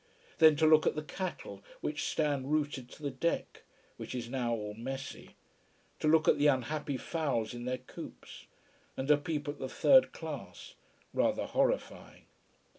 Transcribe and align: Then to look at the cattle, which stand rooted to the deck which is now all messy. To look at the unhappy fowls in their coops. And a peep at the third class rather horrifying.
Then 0.39 0.55
to 0.55 0.65
look 0.65 0.87
at 0.87 0.95
the 0.95 1.03
cattle, 1.03 1.61
which 1.81 2.05
stand 2.07 2.49
rooted 2.51 2.89
to 2.89 3.03
the 3.03 3.11
deck 3.11 3.61
which 3.97 4.15
is 4.15 4.29
now 4.31 4.51
all 4.51 4.73
messy. 4.73 5.35
To 5.99 6.07
look 6.07 6.27
at 6.27 6.39
the 6.39 6.47
unhappy 6.47 6.97
fowls 6.97 7.53
in 7.53 7.65
their 7.65 7.77
coops. 7.77 8.47
And 8.97 9.11
a 9.11 9.17
peep 9.17 9.47
at 9.47 9.59
the 9.59 9.69
third 9.69 10.11
class 10.11 10.73
rather 11.13 11.45
horrifying. 11.45 12.25